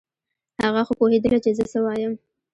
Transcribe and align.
هغه 0.63 0.81
خو 0.87 0.93
پوهېدله 0.99 1.37
چې 1.43 1.49
زه 1.57 1.63
څه 1.71 1.79
وایم. 1.85 2.13